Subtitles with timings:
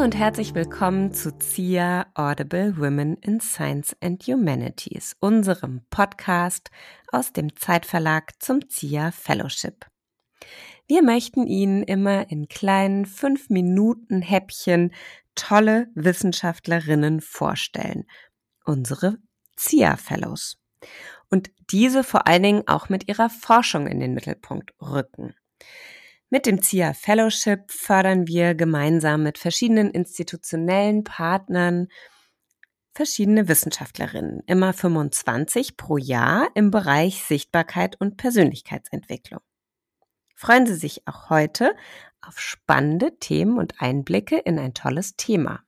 [0.00, 6.70] Und herzlich willkommen zu ZIA Audible Women in Science and Humanities, unserem Podcast
[7.12, 9.84] aus dem Zeitverlag zum ZIA Fellowship.
[10.88, 14.94] Wir möchten Ihnen immer in kleinen fünf Minuten Häppchen
[15.34, 18.06] tolle Wissenschaftlerinnen vorstellen.
[18.64, 19.18] Unsere
[19.56, 20.56] ZIA Fellows.
[21.28, 25.34] Und diese vor allen Dingen auch mit ihrer Forschung in den Mittelpunkt rücken.
[26.32, 31.88] Mit dem ZIA Fellowship fördern wir gemeinsam mit verschiedenen institutionellen Partnern
[32.94, 39.40] verschiedene Wissenschaftlerinnen, immer 25 pro Jahr im Bereich Sichtbarkeit und Persönlichkeitsentwicklung.
[40.36, 41.74] Freuen Sie sich auch heute
[42.20, 45.64] auf spannende Themen und Einblicke in ein tolles Thema.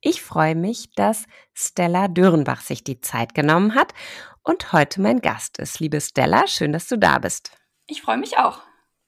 [0.00, 3.94] Ich freue mich, dass Stella Dörenbach sich die Zeit genommen hat
[4.42, 5.78] und heute mein Gast ist.
[5.78, 7.52] Liebe Stella, schön, dass du da bist.
[7.86, 8.62] Ich freue mich auch.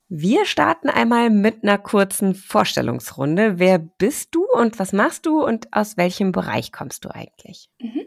[0.09, 3.59] Wir starten einmal mit einer kurzen Vorstellungsrunde.
[3.59, 7.71] Wer bist du und was machst du und aus welchem Bereich kommst du eigentlich?
[7.81, 8.05] Mhm.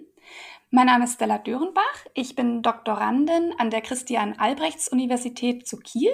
[0.69, 2.05] Mein Name ist Stella Dörenbach.
[2.13, 6.11] Ich bin Doktorandin an der Christian-Albrechts-Universität zu Kiel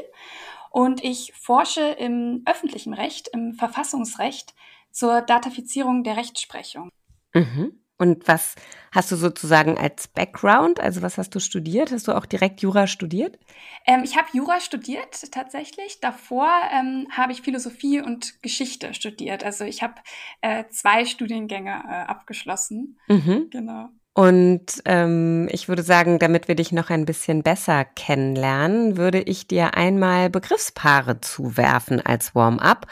[0.69, 4.53] und ich forsche im öffentlichen Recht, im Verfassungsrecht
[4.91, 6.89] zur Datafizierung der Rechtsprechung.
[7.33, 7.82] Mhm.
[8.03, 8.55] Und was
[8.91, 10.81] hast du sozusagen als Background?
[10.81, 11.89] Also was hast du studiert?
[11.89, 13.39] Hast du auch direkt Jura studiert?
[13.85, 16.01] Ähm, ich habe Jura studiert tatsächlich.
[16.01, 19.45] Davor ähm, habe ich Philosophie und Geschichte studiert.
[19.45, 19.95] Also ich habe
[20.41, 22.99] äh, zwei Studiengänge äh, abgeschlossen.
[23.07, 23.47] Mhm.
[23.51, 23.87] Genau.
[24.13, 29.47] Und ähm, ich würde sagen, damit wir dich noch ein bisschen besser kennenlernen, würde ich
[29.47, 32.85] dir einmal Begriffspaare zuwerfen als Warm-up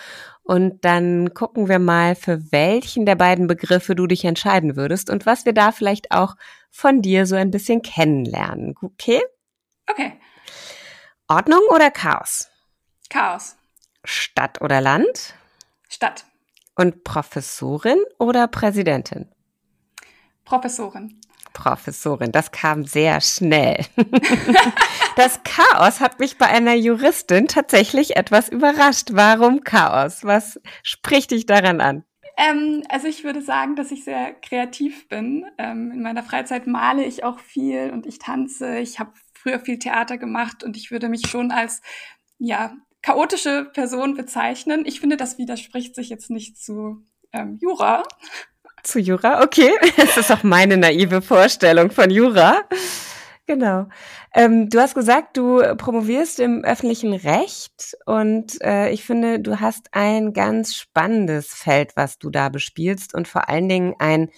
[0.44, 5.25] und dann gucken wir mal, für welchen der beiden Begriffe du dich entscheiden würdest und
[5.25, 6.36] was wir da vielleicht auch
[6.69, 8.75] von dir so ein bisschen kennenlernen.
[8.81, 9.22] Okay?
[9.88, 10.19] Okay.
[11.27, 12.49] Ordnung oder Chaos?
[13.09, 13.55] Chaos.
[14.04, 15.36] Stadt oder Land?
[15.87, 16.26] Stadt.
[16.76, 19.30] Und Professorin oder Präsidentin?
[20.52, 21.17] Professorin.
[21.54, 22.34] Professorin.
[22.34, 23.86] Das kam sehr schnell.
[25.17, 29.10] Das Chaos hat mich bei einer Juristin tatsächlich etwas überrascht.
[29.11, 30.23] Warum Chaos?
[30.23, 32.06] Was spricht dich daran an?
[32.38, 35.45] Ähm, also ich würde sagen, dass ich sehr kreativ bin.
[35.58, 38.80] Ähm, in meiner Freizeit male ich auch viel und ich tanze.
[38.80, 41.82] Ich habe früher viel Theater gemacht und ich würde mich schon als
[42.40, 44.86] ja chaotische Person bezeichnen.
[44.86, 48.04] Ich finde, das widerspricht sich jetzt nicht zu ähm, Jura.
[48.83, 49.71] Zu Jura, okay.
[49.97, 52.61] Das ist auch meine naive Vorstellung von Jura.
[53.47, 53.87] Genau.
[54.33, 59.89] Ähm, du hast gesagt, du promovierst im öffentlichen Recht und äh, ich finde, du hast
[59.92, 64.30] ein ganz spannendes Feld, was du da bespielst und vor allen Dingen ein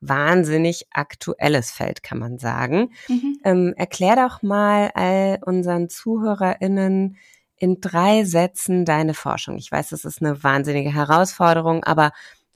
[0.00, 2.92] wahnsinnig aktuelles Feld, kann man sagen.
[3.08, 3.38] Mhm.
[3.44, 7.16] Ähm, erklär doch mal all unseren ZuhörerInnen
[7.56, 9.56] in drei Sätzen deine Forschung.
[9.56, 12.10] Ich weiß, das ist eine wahnsinnige Herausforderung, aber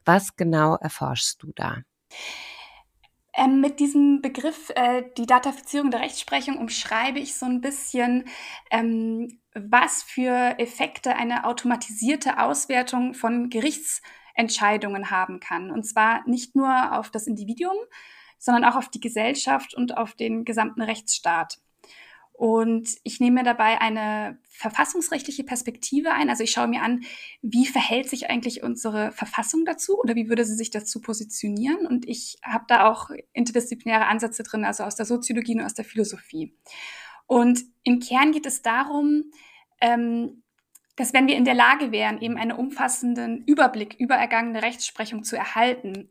[0.06, 1.82] was genau erforschst du da?
[3.36, 8.24] Ähm, mit diesem Begriff, äh, die Datafizierung der Rechtsprechung, umschreibe ich so ein bisschen,
[8.70, 15.70] ähm, was für Effekte eine automatisierte Auswertung von Gerichtsentscheidungen haben kann.
[15.70, 17.76] Und zwar nicht nur auf das Individuum,
[18.38, 21.58] sondern auch auf die Gesellschaft und auf den gesamten Rechtsstaat.
[22.36, 26.28] Und ich nehme dabei eine verfassungsrechtliche Perspektive ein.
[26.28, 27.02] Also ich schaue mir an,
[27.40, 31.86] wie verhält sich eigentlich unsere Verfassung dazu oder wie würde sie sich dazu positionieren.
[31.86, 35.86] Und ich habe da auch interdisziplinäre Ansätze drin, also aus der Soziologie und aus der
[35.86, 36.54] Philosophie.
[37.26, 39.30] Und im Kern geht es darum,
[39.80, 40.42] ähm,
[40.96, 45.36] dass wenn wir in der Lage wären, eben einen umfassenden Überblick über ergangene Rechtsprechung zu
[45.36, 46.10] erhalten,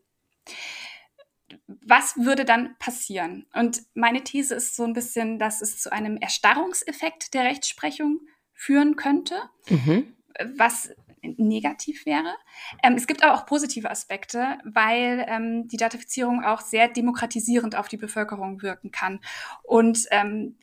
[1.68, 3.46] was würde dann passieren?
[3.54, 8.20] Und meine These ist so ein bisschen, dass es zu einem Erstarrungseffekt der Rechtsprechung
[8.54, 9.36] führen könnte,
[9.70, 10.14] mhm.
[10.56, 10.92] was
[11.38, 12.36] negativ wäre.
[12.84, 17.88] Ähm, es gibt aber auch positive Aspekte, weil ähm, die Datafizierung auch sehr demokratisierend auf
[17.88, 19.20] die Bevölkerung wirken kann.
[19.64, 20.58] Und ähm,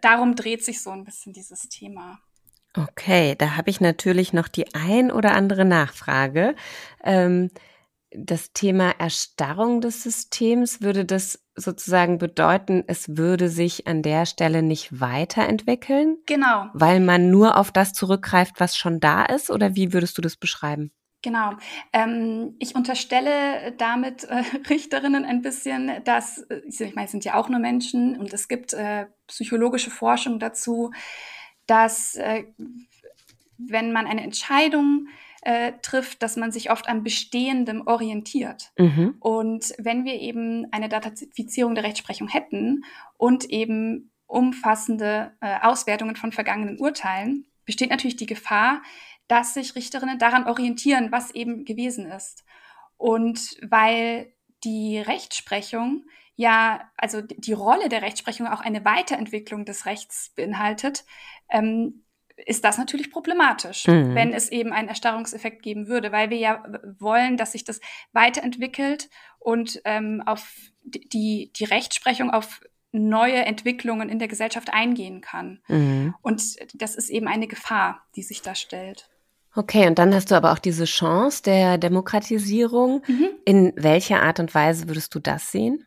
[0.00, 2.18] darum dreht sich so ein bisschen dieses Thema.
[2.76, 6.54] Okay, da habe ich natürlich noch die ein oder andere Nachfrage.
[8.12, 14.62] Das Thema Erstarrung des Systems, würde das sozusagen bedeuten, es würde sich an der Stelle
[14.62, 16.18] nicht weiterentwickeln?
[16.26, 16.66] Genau.
[16.72, 19.50] Weil man nur auf das zurückgreift, was schon da ist?
[19.50, 20.90] Oder wie würdest du das beschreiben?
[21.22, 21.52] Genau.
[21.92, 27.34] Ähm, ich unterstelle damit äh, Richterinnen ein bisschen, dass, äh, ich meine, es sind ja
[27.34, 30.92] auch nur Menschen und es gibt äh, psychologische Forschung dazu,
[31.66, 32.44] dass äh,
[33.58, 35.29] wenn man eine Entscheidung äh,
[35.82, 38.72] trifft, dass man sich oft an Bestehendem orientiert.
[38.76, 39.16] Mhm.
[39.20, 42.84] Und wenn wir eben eine Datafizierung der Rechtsprechung hätten
[43.16, 48.82] und eben umfassende äh, Auswertungen von vergangenen Urteilen, besteht natürlich die Gefahr,
[49.28, 52.44] dass sich Richterinnen daran orientieren, was eben gewesen ist.
[52.96, 54.32] Und weil
[54.62, 56.04] die Rechtsprechung
[56.40, 61.04] ja, also die Rolle der Rechtsprechung auch eine Weiterentwicklung des Rechts beinhaltet,
[61.50, 62.02] ähm,
[62.46, 64.14] ist das natürlich problematisch, mhm.
[64.14, 66.62] wenn es eben einen Erstarrungseffekt geben würde, weil wir ja
[66.98, 67.80] wollen, dass sich das
[68.12, 69.08] weiterentwickelt
[69.38, 70.52] und ähm, auf
[70.82, 72.60] die, die Rechtsprechung auf
[72.92, 75.60] neue Entwicklungen in der Gesellschaft eingehen kann.
[75.68, 76.14] Mhm.
[76.22, 76.42] Und
[76.74, 79.08] das ist eben eine Gefahr, die sich da stellt.
[79.54, 83.02] Okay, und dann hast du aber auch diese Chance der Demokratisierung.
[83.06, 83.28] Mhm.
[83.44, 85.86] In welcher Art und Weise würdest du das sehen?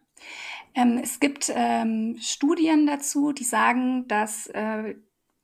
[0.76, 4.96] Ähm, es gibt ähm, Studien dazu, die sagen, dass äh,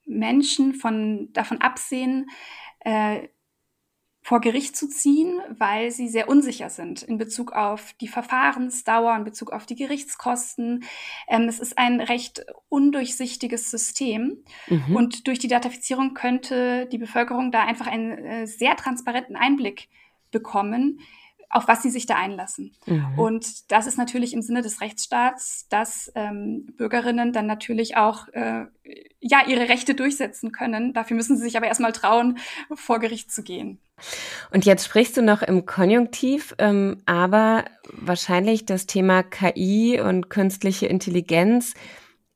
[0.10, 2.30] Menschen von, davon absehen,
[2.80, 3.28] äh,
[4.22, 9.24] vor Gericht zu ziehen, weil sie sehr unsicher sind in Bezug auf die Verfahrensdauer, in
[9.24, 10.84] Bezug auf die Gerichtskosten.
[11.28, 14.44] Ähm, es ist ein recht undurchsichtiges System.
[14.68, 14.96] Mhm.
[14.96, 19.88] Und durch die Datafizierung könnte die Bevölkerung da einfach einen äh, sehr transparenten Einblick
[20.32, 21.00] bekommen,
[21.50, 22.76] auf was sie sich da einlassen.
[22.86, 23.18] Mhm.
[23.18, 28.66] Und das ist natürlich im Sinne des Rechtsstaats, dass ähm, Bürgerinnen dann natürlich auch äh,
[29.20, 30.94] ja ihre Rechte durchsetzen können.
[30.94, 32.38] Dafür müssen sie sich aber erstmal trauen,
[32.74, 33.80] vor Gericht zu gehen.
[34.52, 40.86] Und jetzt sprichst du noch im Konjunktiv, ähm, aber wahrscheinlich das Thema KI und künstliche
[40.86, 41.74] Intelligenz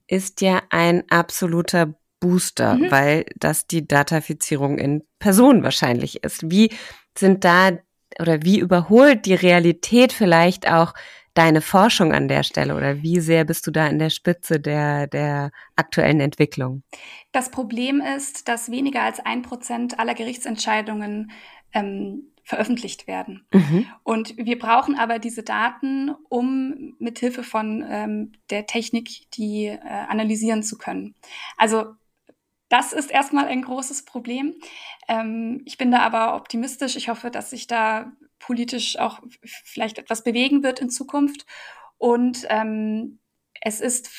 [0.07, 2.91] ist ja ein absoluter Booster, mhm.
[2.91, 6.49] weil das die Datafizierung in Person wahrscheinlich ist.
[6.49, 6.71] Wie
[7.17, 7.71] sind da
[8.19, 10.93] oder wie überholt die Realität vielleicht auch
[11.33, 15.07] deine Forschung an der Stelle oder wie sehr bist du da in der Spitze der,
[15.07, 16.83] der aktuellen Entwicklung?
[17.31, 21.31] Das Problem ist, dass weniger als ein Prozent aller Gerichtsentscheidungen
[21.73, 23.45] ähm, veröffentlicht werden.
[23.53, 23.87] Mhm.
[24.03, 30.61] Und wir brauchen aber diese Daten, um mithilfe von ähm, der Technik die äh, analysieren
[30.61, 31.15] zu können.
[31.57, 31.95] Also
[32.73, 34.55] das ist erstmal ein großes Problem.
[35.07, 36.95] Ähm, ich bin da aber optimistisch.
[36.95, 41.45] Ich hoffe, dass sich da politisch auch vielleicht etwas bewegen wird in Zukunft.
[41.99, 43.19] Und ähm,
[43.61, 44.09] es ist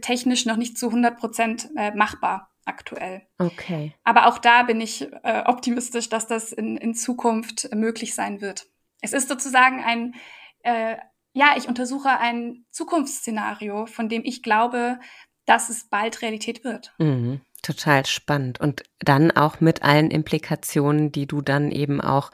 [0.00, 3.26] technisch noch nicht zu 100 Prozent äh, machbar aktuell.
[3.36, 3.92] Okay.
[4.04, 8.68] Aber auch da bin ich äh, optimistisch, dass das in, in Zukunft möglich sein wird.
[9.02, 10.14] Es ist sozusagen ein,
[10.62, 10.96] äh,
[11.34, 14.98] ja, ich untersuche ein Zukunftsszenario, von dem ich glaube,
[15.44, 16.94] dass es bald Realität wird.
[16.98, 17.42] Mhm.
[17.68, 18.60] Total spannend.
[18.60, 22.30] Und dann auch mit allen Implikationen, die du dann eben auch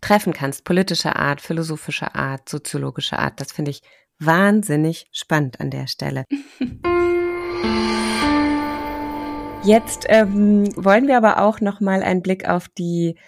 [0.00, 0.62] treffen kannst.
[0.62, 3.40] Politischer Art, philosophischer Art, soziologischer Art.
[3.40, 3.82] Das finde ich
[4.20, 6.24] wahnsinnig spannend an der Stelle.
[9.64, 13.18] Jetzt ähm, wollen wir aber auch noch mal einen Blick auf die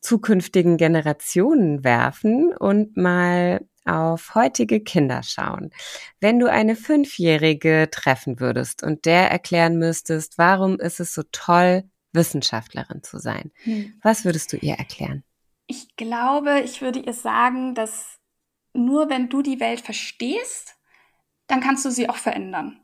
[0.00, 5.70] zukünftigen Generationen werfen und mal auf heutige Kinder schauen.
[6.20, 11.84] Wenn du eine Fünfjährige treffen würdest und der erklären müsstest, warum ist es so toll,
[12.12, 13.94] Wissenschaftlerin zu sein, hm.
[14.02, 15.22] was würdest du ihr erklären?
[15.66, 18.18] Ich glaube, ich würde ihr sagen, dass
[18.72, 20.76] nur wenn du die Welt verstehst,
[21.46, 22.80] dann kannst du sie auch verändern.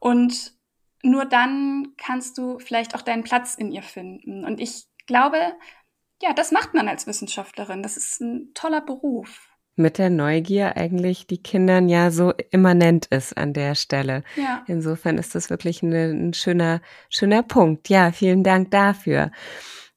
[0.00, 0.54] Und
[1.02, 4.44] nur dann kannst du vielleicht auch deinen Platz in ihr finden.
[4.44, 5.54] Und ich glaube,
[6.22, 7.82] ja, das macht man als Wissenschaftlerin.
[7.82, 13.36] Das ist ein toller Beruf mit der Neugier eigentlich die Kindern ja so immanent ist
[13.36, 14.24] an der Stelle.
[14.36, 14.64] Ja.
[14.66, 16.80] Insofern ist das wirklich eine, ein schöner,
[17.10, 17.88] schöner Punkt.
[17.88, 19.30] Ja, vielen Dank dafür.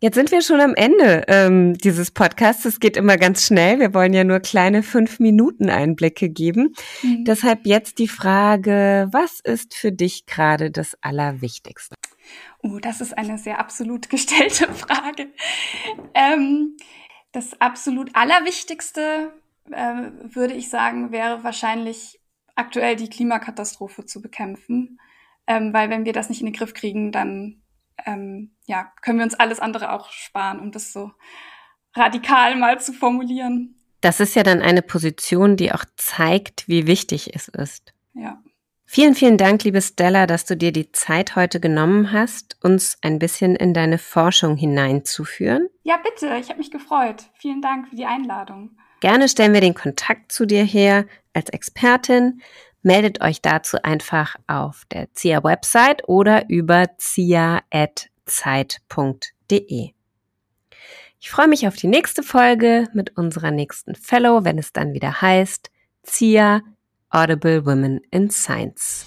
[0.02, 2.64] Jetzt sind wir schon am Ende ähm, dieses Podcasts.
[2.64, 3.80] Es geht immer ganz schnell.
[3.80, 6.74] Wir wollen ja nur kleine fünf Minuten Einblicke geben.
[7.04, 7.26] Mhm.
[7.26, 11.96] Deshalb jetzt die Frage, was ist für dich gerade das Allerwichtigste?
[12.62, 15.28] Oh, das ist eine sehr absolut gestellte Frage.
[16.14, 16.78] Ähm,
[17.34, 19.34] das absolut Allerwichtigste
[19.72, 22.20] äh, würde ich sagen, wäre wahrscheinlich
[22.56, 25.00] aktuell die Klimakatastrophe zu bekämpfen.
[25.48, 27.62] Ähm, weil wenn wir das nicht in den Griff kriegen, dann
[28.06, 31.12] ähm, ja, können wir uns alles andere auch sparen, um das so
[31.96, 33.76] radikal mal zu formulieren.
[34.02, 37.94] Das ist ja dann eine Position, die auch zeigt, wie wichtig es ist.
[38.14, 38.42] Ja.
[38.86, 43.20] Vielen, vielen Dank, liebe Stella, dass du dir die Zeit heute genommen hast, uns ein
[43.20, 45.70] bisschen in deine Forschung hineinzuführen.
[45.84, 47.30] Ja, bitte, ich habe mich gefreut.
[47.36, 48.78] Vielen Dank für die Einladung.
[49.00, 52.42] Gerne stellen wir den Kontakt zu dir her als Expertin.
[52.82, 57.62] Meldet euch dazu einfach auf der ZIA Website oder über zia.zeit.de.
[61.22, 65.22] Ich freue mich auf die nächste Folge mit unserer nächsten Fellow, wenn es dann wieder
[65.22, 65.70] heißt
[66.04, 66.62] ZIA
[67.10, 69.06] Audible Women in Science.